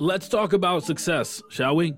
[0.00, 1.94] Let's talk about success, shall we?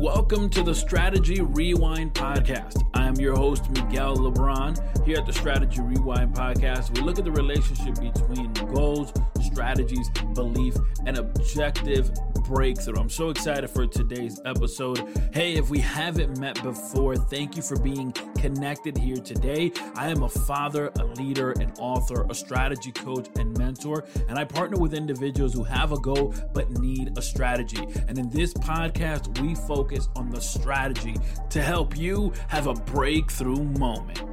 [0.00, 2.82] Welcome to the Strategy Rewind Podcast.
[2.94, 5.06] I am your host, Miguel LeBron.
[5.06, 10.74] Here at the Strategy Rewind Podcast, we look at the relationship between goals, strategies, belief,
[11.06, 12.10] and objective
[12.50, 12.98] breakthrough.
[12.98, 14.98] I'm so excited for today's episode.
[15.32, 19.70] Hey, if we haven't met before, thank you for being connected here today.
[19.94, 24.44] I am a father, a leader, an author, a strategy coach, and mentor, and I
[24.44, 27.86] partner with individuals who have a goal but need a strategy.
[28.08, 31.14] And in this podcast, we focus on the strategy
[31.50, 34.24] to help you have a breakthrough moment.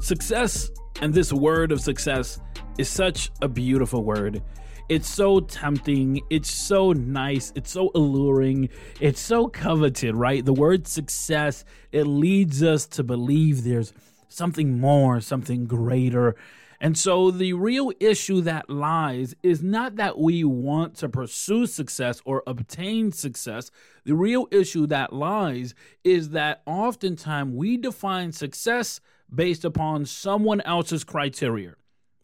[0.00, 2.40] Success and this word of success
[2.78, 4.42] is such a beautiful word.
[4.90, 6.20] It's so tempting.
[6.30, 7.52] It's so nice.
[7.54, 8.68] It's so alluring.
[9.00, 10.44] It's so coveted, right?
[10.44, 13.92] The word success, it leads us to believe there's
[14.28, 16.36] something more, something greater.
[16.80, 22.20] And so the real issue that lies is not that we want to pursue success
[22.24, 23.70] or obtain success.
[24.04, 29.00] The real issue that lies is that oftentimes we define success
[29.34, 31.74] based upon someone else's criteria.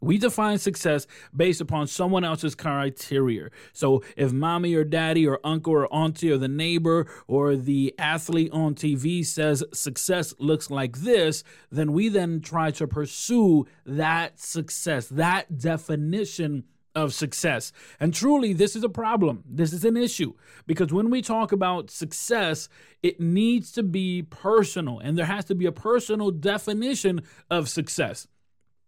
[0.00, 3.48] We define success based upon someone else's criteria.
[3.72, 8.52] So if mommy or daddy or uncle or auntie or the neighbor or the athlete
[8.52, 15.08] on TV says success looks like this, then we then try to pursue that success,
[15.08, 16.64] that definition
[16.96, 17.70] of success.
[18.00, 19.44] And truly, this is a problem.
[19.48, 20.32] This is an issue
[20.66, 22.68] because when we talk about success,
[23.02, 28.26] it needs to be personal and there has to be a personal definition of success.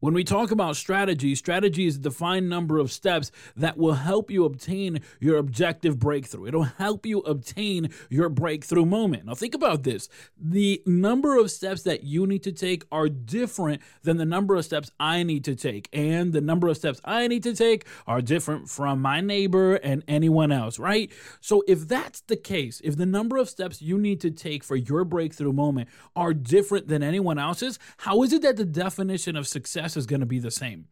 [0.00, 4.30] When we talk about strategy, strategy is a defined number of steps that will help
[4.30, 6.46] you obtain your objective breakthrough.
[6.46, 9.26] It'll help you obtain your breakthrough moment.
[9.26, 10.08] Now, think about this
[10.40, 14.64] the number of steps that you need to take are different than the number of
[14.64, 15.88] steps I need to take.
[15.92, 20.04] And the number of steps I need to take are different from my neighbor and
[20.06, 21.10] anyone else, right?
[21.40, 24.76] So, if that's the case, if the number of steps you need to take for
[24.76, 29.48] your breakthrough moment are different than anyone else's, how is it that the definition of
[29.48, 30.86] success success is going to be the same.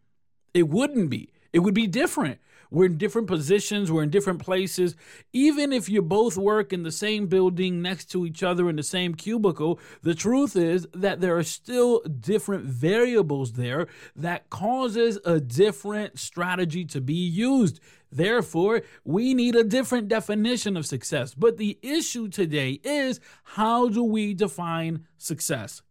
[0.55, 1.33] It wouldn't be.
[1.53, 2.39] It would be different.
[2.71, 4.97] We're in different positions, we're in different places.
[5.33, 8.83] Even if you both work in the same building next to each other in the
[8.83, 13.87] same cubicle, the truth is that there are still different variables there
[14.17, 17.78] that causes a different strategy to be used.
[18.11, 21.34] Therefore, we need a different definition of success.
[21.34, 25.83] But the issue today is how do we define success?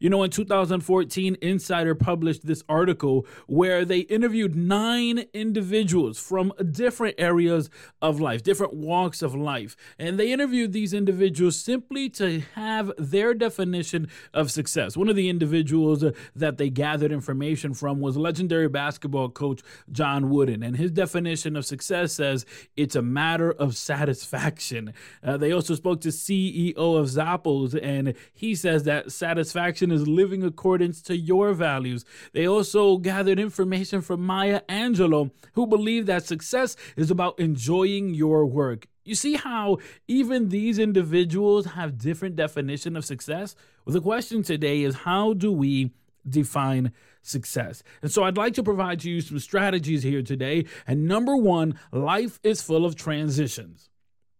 [0.00, 7.14] You know, in 2014, Insider published this article where they interviewed nine individuals from different
[7.18, 7.70] areas
[8.02, 9.76] of life, different walks of life.
[9.98, 14.96] And they interviewed these individuals simply to have their definition of success.
[14.96, 20.62] One of the individuals that they gathered information from was legendary basketball coach John Wooden.
[20.62, 22.44] And his definition of success says
[22.76, 24.92] it's a matter of satisfaction.
[25.22, 30.42] Uh, they also spoke to CEO of Zappos, and he says that satisfaction is living
[30.42, 32.04] accordance to your values.
[32.32, 38.46] They also gathered information from Maya Angelou, who believed that success is about enjoying your
[38.46, 38.86] work.
[39.04, 43.54] You see how even these individuals have different definition of success?
[43.84, 45.92] Well, the question today is how do we
[46.28, 46.92] define
[47.22, 47.82] success.
[48.02, 50.66] And so I'd like to provide you some strategies here today.
[50.86, 53.90] And number one, life is full of transitions.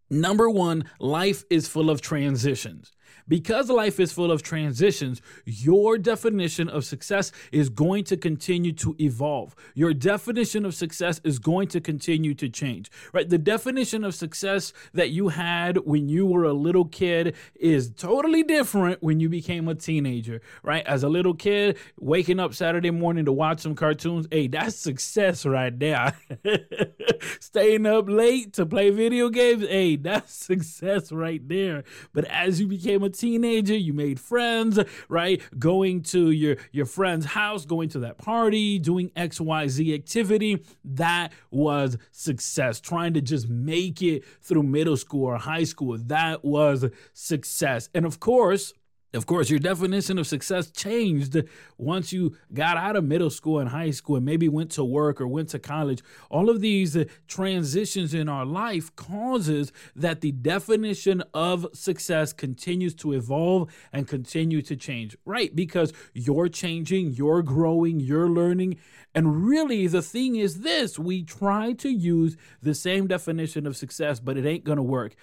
[0.09, 2.91] Number one, life is full of transitions.
[3.27, 8.95] Because life is full of transitions, your definition of success is going to continue to
[8.99, 9.55] evolve.
[9.73, 13.27] Your definition of success is going to continue to change, right?
[13.27, 18.43] The definition of success that you had when you were a little kid is totally
[18.43, 20.85] different when you became a teenager, right?
[20.85, 25.45] As a little kid, waking up Saturday morning to watch some cartoons, hey, that's success
[25.45, 26.15] right there.
[27.39, 31.83] Staying up late to play video games, hey, that's success right there.
[32.13, 34.79] But as you became a teenager, you made friends,
[35.09, 35.41] right?
[35.57, 40.63] Going to your, your friend's house, going to that party, doing XYZ activity.
[40.83, 42.79] That was success.
[42.79, 45.97] Trying to just make it through middle school or high school.
[45.97, 47.89] That was success.
[47.93, 48.73] And of course,
[49.15, 51.41] Of course, your definition of success changed
[51.77, 55.21] once you got out of middle school and high school and maybe went to work
[55.21, 56.03] or went to college.
[56.29, 62.93] All of these uh, transitions in our life causes that the definition of success continues
[62.95, 65.15] to evolve and continue to change.
[65.25, 65.55] Right?
[65.55, 68.77] Because you're changing, you're growing, you're learning.
[69.13, 74.19] And really the thing is this, we try to use the same definition of success,
[74.19, 75.15] but it ain't going to work.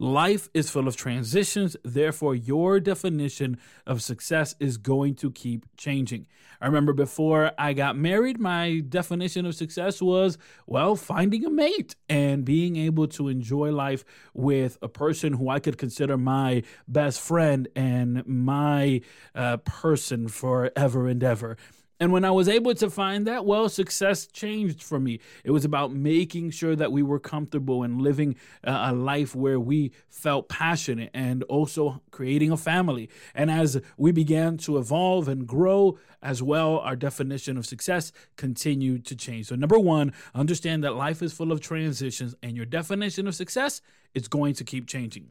[0.00, 6.28] Life is full of transitions, therefore, your definition of success is going to keep changing.
[6.60, 11.96] I remember before I got married, my definition of success was, well, finding a mate
[12.08, 14.04] and being able to enjoy life
[14.34, 19.00] with a person who I could consider my best friend and my
[19.34, 21.56] uh, person forever and ever.
[22.00, 25.18] And when I was able to find that, well, success changed for me.
[25.42, 29.92] It was about making sure that we were comfortable and living a life where we
[30.08, 33.08] felt passionate and also creating a family.
[33.34, 39.04] And as we began to evolve and grow as well, our definition of success continued
[39.06, 39.46] to change.
[39.46, 43.80] So, number one, understand that life is full of transitions and your definition of success
[44.14, 45.30] is going to keep changing.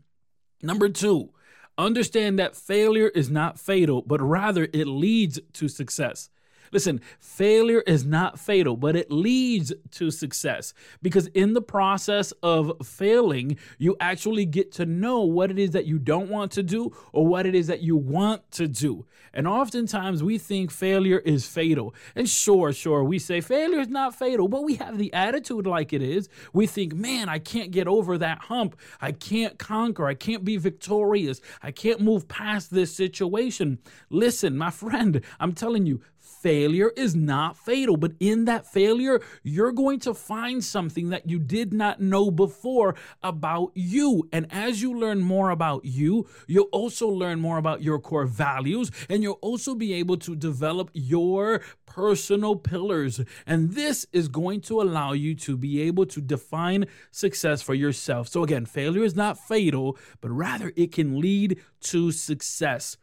[0.61, 1.29] Number two,
[1.77, 6.29] understand that failure is not fatal, but rather it leads to success.
[6.71, 12.71] Listen, failure is not fatal, but it leads to success because in the process of
[12.83, 16.91] failing, you actually get to know what it is that you don't want to do
[17.13, 19.05] or what it is that you want to do.
[19.33, 21.93] And oftentimes we think failure is fatal.
[22.15, 25.93] And sure, sure, we say failure is not fatal, but we have the attitude like
[25.93, 26.27] it is.
[26.53, 28.79] We think, man, I can't get over that hump.
[29.01, 30.07] I can't conquer.
[30.07, 31.41] I can't be victorious.
[31.61, 33.79] I can't move past this situation.
[34.09, 36.01] Listen, my friend, I'm telling you,
[36.41, 41.39] failure is not fatal, but in that failure, you're going to find something that you
[41.39, 44.27] did not know before about you.
[44.31, 48.91] And as you learn more about you, you'll also learn more about your core values
[49.09, 53.21] and you'll also be able to develop your personal pillars.
[53.45, 58.27] And this is going to allow you to be able to define success for yourself.
[58.27, 62.97] So, again, failure is not fatal, but rather it can lead to success.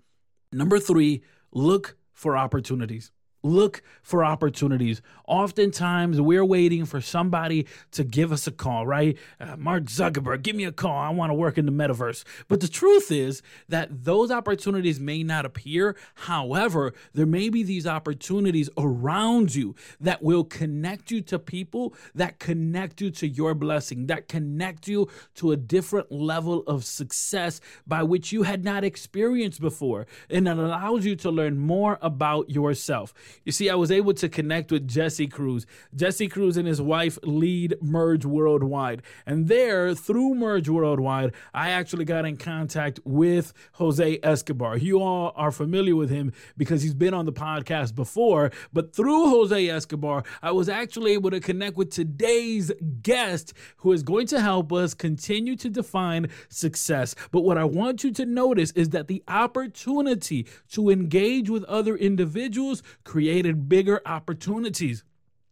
[0.53, 1.23] Number three,
[1.53, 3.11] look for opportunities
[3.45, 5.01] look for opportunities.
[5.27, 9.17] Oftentimes, we're waiting for somebody to give us a call, right?
[9.41, 10.97] Uh, Mark Zuckerberg, give me a call.
[10.97, 12.25] I want to work in the metaverse.
[12.49, 15.97] But the truth is that those opportunities may not appear.
[16.15, 22.39] However, there may be these opportunities around you that will connect you to people that
[22.39, 28.03] connect you to your blessing, that connect you to a different level of success by
[28.03, 30.07] which you had not experienced before.
[30.31, 33.13] And it allows you to learn more about yourself.
[33.45, 35.67] You see, I was able to connect with Jesse Cruz.
[35.95, 39.03] Jesse Cruz and his wife lead Merge Worldwide.
[39.27, 44.77] And there, through Merge Worldwide, I actually got in contact with Jose Escobar.
[44.77, 48.51] You all are familiar with him because he's been on the podcast before.
[48.73, 52.71] But through Jose Escobar, I was actually able to connect with today's
[53.03, 57.15] guest who is going to help us continue to define success.
[57.31, 61.97] But what I want you to notice is that the opportunity to engage with other
[61.97, 62.83] individuals
[63.25, 65.03] created bigger opportunities.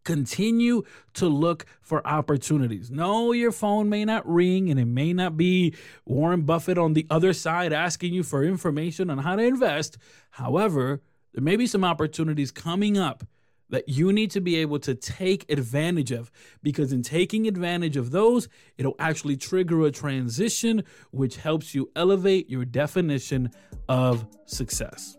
[0.04, 0.82] Continue
[1.14, 2.90] to look for opportunities.
[2.90, 5.74] No, your phone may not ring and it may not be
[6.04, 9.96] Warren Buffett on the other side asking you for information on how to invest.
[10.32, 11.00] However,
[11.32, 13.24] there may be some opportunities coming up
[13.70, 16.30] that you need to be able to take advantage of
[16.62, 22.50] because in taking advantage of those, it'll actually trigger a transition which helps you elevate
[22.50, 23.50] your definition
[23.88, 25.16] of success.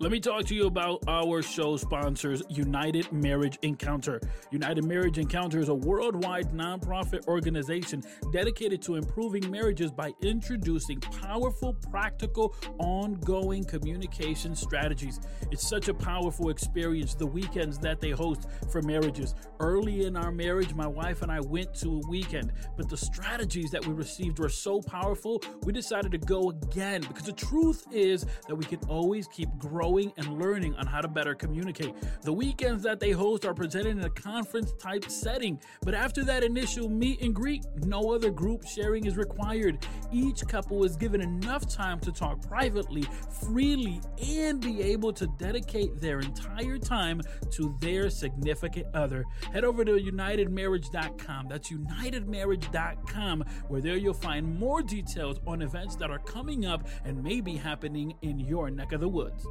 [0.00, 4.20] Let me talk to you about our show sponsors, United Marriage Encounter.
[4.50, 8.02] United Marriage Encounter is a worldwide nonprofit organization
[8.32, 15.20] dedicated to improving marriages by introducing powerful, practical, ongoing communication strategies.
[15.52, 19.36] It's such a powerful experience, the weekends that they host for marriages.
[19.60, 23.70] Early in our marriage, my wife and I went to a weekend, but the strategies
[23.70, 28.26] that we received were so powerful, we decided to go again because the truth is
[28.48, 31.94] that we can always keep growing growing and learning on how to better communicate.
[32.22, 36.42] The weekends that they host are presented in a conference type setting, but after that
[36.42, 39.86] initial meet and greet, no other group sharing is required.
[40.10, 43.04] Each couple is given enough time to talk privately,
[43.44, 47.20] freely, and be able to dedicate their entire time
[47.50, 49.24] to their significant other.
[49.52, 51.48] Head over to unitedmarriage.com.
[51.48, 57.22] That's unitedmarriage.com, where there you'll find more details on events that are coming up and
[57.22, 59.46] may be happening in your neck of the woods.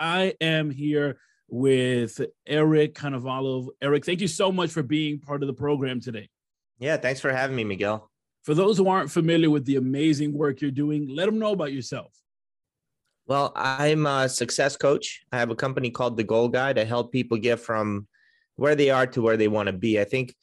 [0.00, 3.68] I am here with Eric Konovalov.
[3.80, 6.28] Eric, thank you so much for being part of the program today.
[6.78, 8.10] Yeah, thanks for having me, Miguel.
[8.44, 11.72] For those who aren't familiar with the amazing work you're doing, let them know about
[11.72, 12.12] yourself.
[13.26, 15.22] Well, I'm a success coach.
[15.32, 16.78] I have a company called The Goal Guide.
[16.78, 18.06] I help people get from
[18.56, 20.00] where they are to where they want to be.
[20.00, 20.34] I think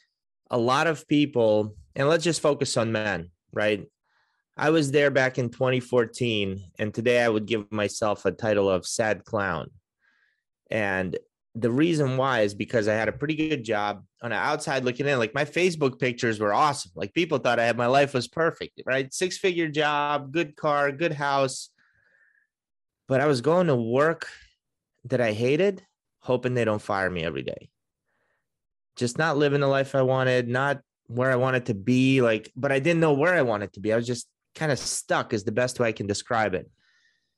[0.52, 3.88] a lot of people, and let's just focus on men, right?
[4.58, 8.88] I was there back in 2014, and today I would give myself a title of
[8.88, 9.70] sad clown.
[10.72, 11.18] And
[11.56, 15.08] the reason why is because I had a pretty good job on the outside looking
[15.08, 15.20] in.
[15.20, 16.92] Like my Facebook pictures were awesome.
[16.96, 19.14] Like people thought I had my life was perfect, right?
[19.14, 21.70] Six figure job, good car, good house.
[23.08, 24.28] But I was going to work
[25.06, 25.84] that I hated,
[26.20, 27.70] hoping they don't fire me every day.
[28.96, 32.22] Just not living the life I wanted, not where I wanted to be.
[32.22, 33.94] Like, but I didn't know where I wanted to be.
[33.94, 36.70] I was just kind of stuck, is the best way I can describe it.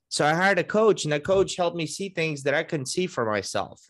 [0.10, 2.86] So I hired a coach, and the coach helped me see things that I couldn't
[2.86, 3.82] see for myself.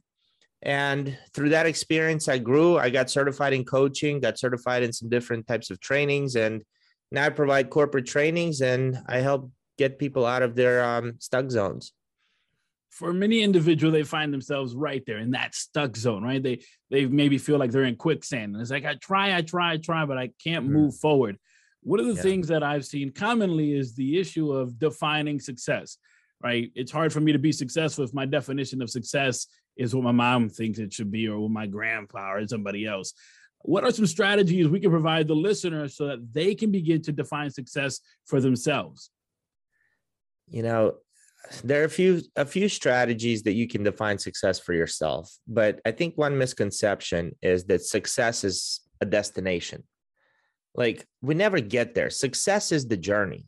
[0.64, 2.78] And through that experience, I grew.
[2.78, 6.36] I got certified in coaching, got certified in some different types of trainings.
[6.36, 6.64] And
[7.12, 11.52] now I provide corporate trainings and I help get people out of their um, stuck
[11.52, 11.94] zones.
[12.90, 16.42] For many individuals, they find themselves right there in that stuck zone, right?
[16.42, 18.54] They they maybe feel like they're in quicksand.
[18.54, 20.72] And it's like I try, I try, I try, but I can't mm.
[20.72, 21.38] move forward.
[21.88, 22.22] One of the yeah.
[22.22, 25.98] things that I've seen commonly is the issue of defining success,
[26.44, 26.70] right?
[26.76, 30.12] It's hard for me to be successful if my definition of success is what my
[30.12, 33.14] mom thinks it should be or what my grandpa or somebody else.
[33.62, 37.14] What are some strategies we can provide the listener so that they can begin to
[37.14, 39.10] define success for themselves?
[40.50, 40.96] You know,
[41.64, 45.80] there are a few a few strategies that you can define success for yourself, but
[45.86, 49.86] I think one misconception is that success is a destination.
[50.78, 52.10] Like we never get there.
[52.10, 53.46] Success is the journey.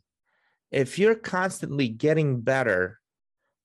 [0.70, 3.00] If you're constantly getting better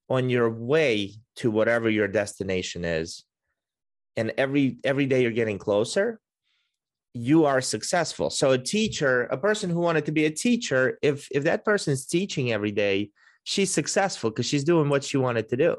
[0.09, 3.25] on your way to whatever your destination is
[4.15, 6.19] and every every day you're getting closer
[7.13, 11.27] you are successful so a teacher a person who wanted to be a teacher if
[11.31, 13.09] if that person's teaching every day
[13.43, 15.75] she's successful because she's doing what she wanted to do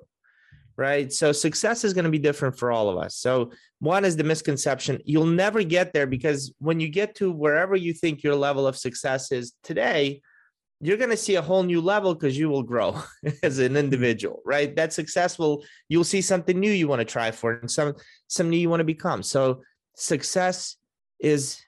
[0.76, 1.12] right?
[1.12, 3.16] So success is going to be different for all of us.
[3.16, 7.76] So one is the misconception you'll never get there because when you get to wherever
[7.76, 10.20] you think your level of success is today
[10.82, 13.02] you're going to see a whole new level because you will grow
[13.42, 13.76] as an mm-hmm.
[13.76, 14.74] individual right?
[14.76, 17.94] That's successful you'll see something new you want to try for and some
[18.28, 19.22] some new you want to become.
[19.22, 19.62] So
[19.94, 20.76] success
[21.18, 21.60] is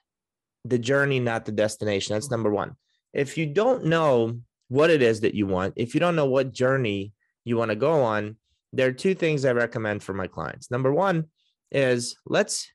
[0.65, 2.15] the journey not the destination.
[2.15, 2.75] That's number one.
[3.13, 6.53] If you don't know what it is that you want if you don't know what
[6.53, 7.11] journey
[7.43, 8.35] you want to go on
[8.73, 11.25] there are two things i recommend for my clients number one
[11.71, 12.71] is let's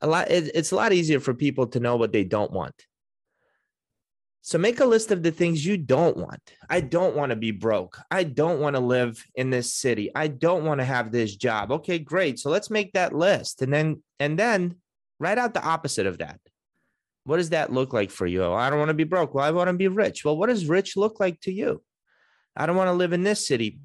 [0.00, 2.74] a lot it's a lot easier for people to know what they don't want
[4.46, 6.52] so make a list of the things you don't want.
[6.68, 7.98] I don't want to be broke.
[8.10, 10.10] I don't want to live in this city.
[10.14, 11.72] I don't want to have this job.
[11.72, 12.38] Okay, great.
[12.38, 14.74] So let's make that list and then and then
[15.18, 16.40] write out the opposite of that.
[17.24, 18.44] What does that look like for you?
[18.44, 19.32] Oh, I don't want to be broke.
[19.32, 20.26] Well, I want to be rich.
[20.26, 21.82] Well, what does rich look like to you?
[22.54, 23.78] I don't want to live in this city.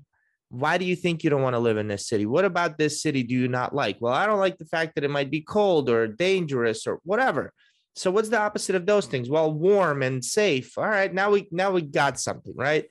[0.50, 2.26] Why do you think you don't want to live in this city?
[2.26, 3.98] What about this city do you not like?
[4.00, 7.54] Well, I don't like the fact that it might be cold or dangerous or whatever.
[7.96, 9.30] So what's the opposite of those things?
[9.30, 10.78] Well, warm and safe.
[10.78, 12.86] All right, now we now we got something, right?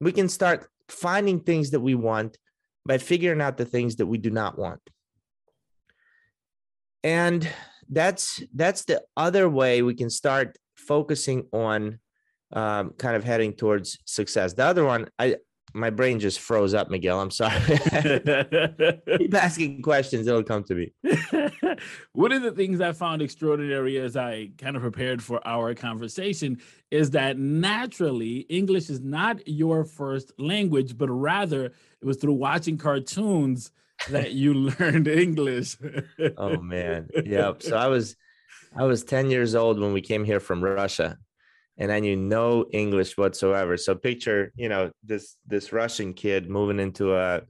[0.00, 2.38] We can start finding things that we want
[2.86, 4.80] by figuring out the things that we do not want.
[7.02, 7.48] And
[7.88, 11.98] that's that's the other way we can start focusing on
[12.52, 14.52] um, kind of heading towards success.
[14.54, 15.36] The other one, I
[15.72, 17.20] my brain just froze up, Miguel.
[17.20, 17.60] I'm sorry.
[19.18, 20.92] Keep asking questions; it'll come to me.
[22.12, 26.60] One of the things I found extraordinary as I kind of prepared for our conversation
[26.90, 32.76] is that naturally English is not your first language, but rather it was through watching
[32.76, 33.70] cartoons
[34.08, 35.76] that you learned English.
[36.36, 37.62] oh man, yep.
[37.62, 38.16] So I was,
[38.76, 41.18] I was 10 years old when we came here from Russia
[41.80, 43.78] and I knew no English whatsoever.
[43.78, 47.40] So picture, you know, this this Russian kid moving into a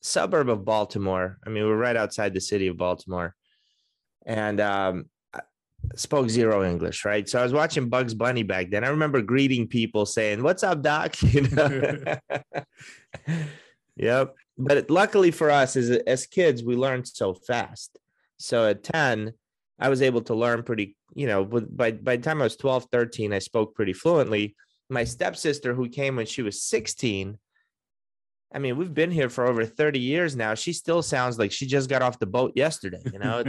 [0.00, 1.38] suburb of Baltimore.
[1.44, 3.34] I mean, we're right outside the city of Baltimore,
[4.24, 5.06] and um,
[5.96, 7.28] spoke zero English, right?
[7.28, 8.84] So I was watching Bugs Bunny back then.
[8.84, 12.16] I remember greeting people saying, "What's up, Doc?" You know.
[13.96, 14.36] yep.
[14.56, 17.98] But luckily for us, as as kids, we learned so fast.
[18.36, 19.32] So at ten,
[19.80, 22.86] I was able to learn pretty, you know, by, by the time I was 12,
[22.92, 24.54] 13, I spoke pretty fluently.
[24.90, 27.38] My stepsister, who came when she was 16,
[28.52, 30.54] I mean, we've been here for over 30 years now.
[30.54, 33.44] She still sounds like she just got off the boat yesterday, you know?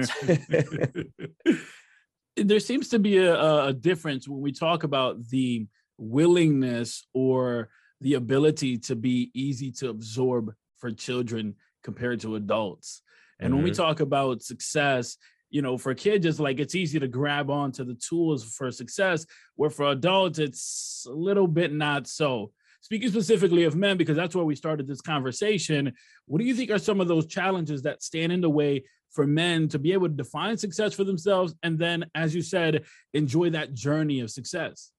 [2.37, 5.65] there seems to be a, a difference when we talk about the
[5.97, 7.69] willingness or
[7.99, 13.01] the ability to be easy to absorb for children compared to adults.
[13.39, 13.55] And mm-hmm.
[13.55, 13.81] when we mm-hmm.
[13.81, 15.17] talk about success,
[15.51, 19.25] you know, for kids, it's like it's easy to grab onto the tools for success,
[19.55, 22.51] where for adults, it's a little bit not so.
[22.79, 25.93] Speaking specifically of men, because that's where we started this conversation,
[26.25, 29.27] what do you think are some of those challenges that stand in the way for
[29.27, 33.49] men to be able to define success for themselves and then, as you said, enjoy
[33.51, 34.91] that journey of success?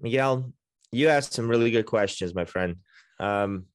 [0.00, 0.52] Miguel,
[0.90, 2.76] you asked some really good questions, my friend.
[3.20, 3.66] Um,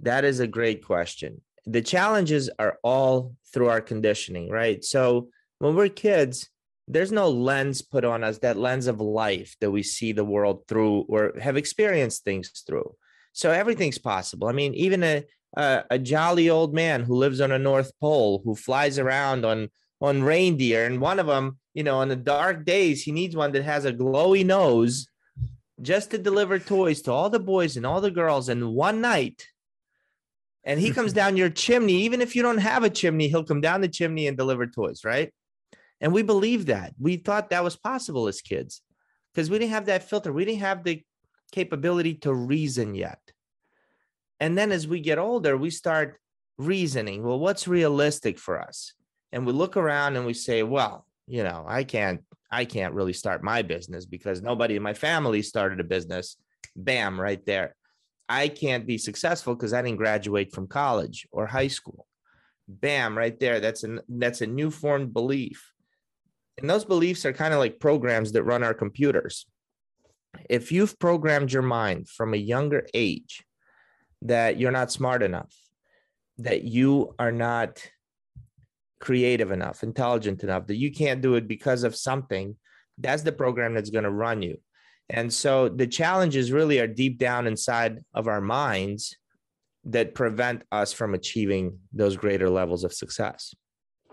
[0.00, 1.40] that is a great question.
[1.66, 4.84] The challenges are all through our conditioning, right?
[4.84, 6.48] So when we're kids,
[6.88, 10.64] there's no lens put on us, that lens of life that we see the world
[10.66, 12.94] through or have experienced things through.
[13.32, 14.48] So everything's possible.
[14.48, 15.24] I mean, even a,
[15.56, 19.68] a, a jolly old man who lives on a North Pole who flies around on
[20.02, 23.52] on reindeer, and one of them, you know, on the dark days, he needs one
[23.52, 25.06] that has a glowy nose
[25.82, 29.46] just to deliver toys to all the boys and all the girls And one night.
[30.64, 33.60] And he comes down your chimney, even if you don't have a chimney, he'll come
[33.60, 35.32] down the chimney and deliver toys, right?
[36.00, 36.94] And we believed that.
[36.98, 38.82] We thought that was possible as kids
[39.32, 40.32] because we didn't have that filter.
[40.32, 41.02] We didn't have the
[41.52, 43.20] capability to reason yet.
[44.38, 46.18] And then as we get older, we start
[46.58, 48.92] reasoning well, what's realistic for us?
[49.32, 53.12] And we look around and we say, well, you know, I can't, I can't really
[53.12, 56.36] start my business because nobody in my family started a business.
[56.74, 57.76] Bam, right there.
[58.30, 62.06] I can't be successful because I didn't graduate from college or high school.
[62.68, 63.58] Bam, right there.
[63.58, 65.72] That's a that's a new formed belief.
[66.56, 69.46] And those beliefs are kind of like programs that run our computers.
[70.48, 73.44] If you've programmed your mind from a younger age
[74.22, 75.52] that you're not smart enough,
[76.38, 77.82] that you are not
[79.00, 82.54] creative enough, intelligent enough, that you can't do it because of something,
[82.96, 84.58] that's the program that's going to run you.
[85.10, 89.16] And so the challenges really are deep down inside of our minds
[89.84, 93.54] that prevent us from achieving those greater levels of success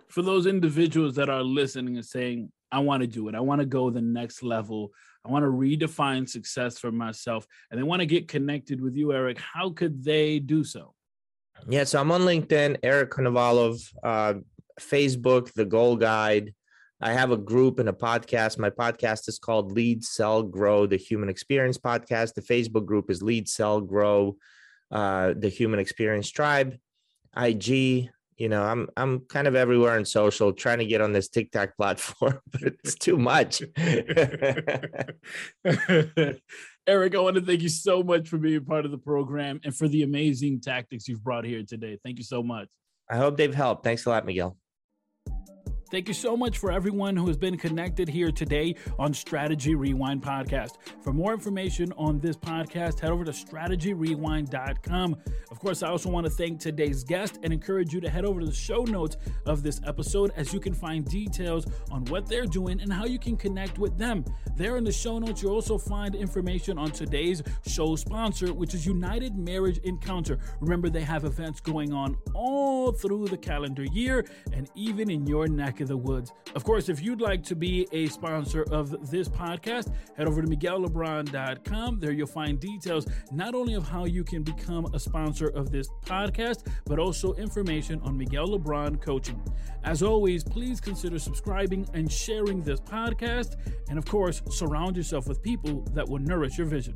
[0.08, 3.62] for those individuals that are listening and saying, I want to do it, I want
[3.62, 4.92] to go the next level,
[5.26, 9.14] I want to redefine success for myself, and they want to get connected with you,
[9.14, 10.94] Eric, how could they do so?
[11.68, 14.36] Yeah, so I'm on LinkedIn, Eric Konovalov, uh,
[14.80, 16.54] Facebook, The Goal Guide.
[17.00, 18.58] I have a group and a podcast.
[18.58, 22.34] My podcast is called Lead Sell Grow, the Human Experience Podcast.
[22.34, 24.38] The Facebook group is Lead Sell Grow,
[24.92, 26.78] uh, the Human Experience Tribe.
[27.36, 31.28] IG, you know i'm i'm kind of everywhere in social trying to get on this
[31.28, 33.62] tiktok platform but it's too much
[36.88, 39.76] eric i want to thank you so much for being part of the program and
[39.76, 42.70] for the amazing tactics you've brought here today thank you so much
[43.10, 44.56] i hope they've helped thanks a lot miguel
[45.90, 50.22] Thank you so much for everyone who has been connected here today on Strategy Rewind
[50.22, 50.72] Podcast.
[51.02, 55.16] For more information on this podcast, head over to strategyrewind.com.
[55.50, 58.42] Of course, I also want to thank today's guest and encourage you to head over
[58.42, 62.46] to the show notes of this episode as you can find details on what they're
[62.46, 64.26] doing and how you can connect with them.
[64.58, 68.86] There in the show notes, you'll also find information on today's show sponsor, which is
[68.86, 70.38] United Marriage Encounter.
[70.60, 75.48] Remember, they have events going on all through the calendar year and even in your
[75.48, 76.34] neck of the woods.
[76.56, 80.48] Of course, if you'd like to be a sponsor of this podcast, head over to
[80.48, 82.00] MiguelLebron.com.
[82.00, 85.88] There you'll find details not only of how you can become a sponsor of this
[86.06, 89.42] podcast, but also information on Miguel LeBron coaching.
[89.84, 93.56] As always, please consider subscribing and sharing this podcast.
[93.90, 96.96] And of course, surround yourself with people that will nourish your vision.